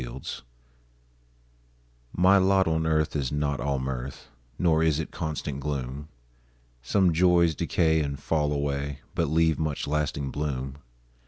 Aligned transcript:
MY 0.01 0.07
LOT 0.13 0.41
My 2.11 2.37
lot 2.39 2.67
on 2.67 2.87
earth 2.87 3.15
is 3.15 3.31
not 3.31 3.59
all 3.59 3.77
mirth, 3.77 4.29
Nor 4.57 4.81
is 4.81 4.99
it 4.99 5.11
constant 5.11 5.59
gloom; 5.59 6.07
Some 6.81 7.13
joys 7.13 7.53
decay 7.53 7.99
and 8.01 8.19
fall 8.19 8.51
away, 8.51 9.01
But 9.13 9.27
leave 9.29 9.59
much 9.59 9.85
lasting 9.85 10.31
bloom. 10.31 10.79